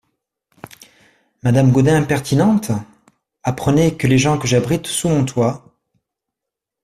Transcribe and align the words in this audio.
Madame 1.43 1.71
Gaudin 1.71 1.95
Impertinente! 1.95 2.71
apprenez 3.43 3.97
que 3.97 4.07
les 4.07 4.17
gens 4.17 4.39
que 4.39 4.47
j'abrite 4.47 4.87
sous 4.87 5.09
mon 5.09 5.25
toit… 5.25 5.77